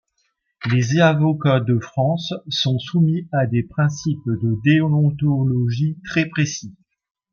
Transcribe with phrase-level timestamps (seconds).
[0.71, 6.73] Les avocats de France sont soumis à des principes de déontologie très précis.